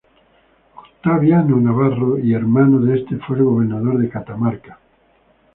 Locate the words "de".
2.79-2.97, 3.99-4.09